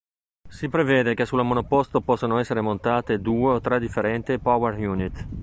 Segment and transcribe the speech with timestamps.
[0.49, 5.27] Si prevede che sulla monoposto possano essere montate due o tre differenti "power unit".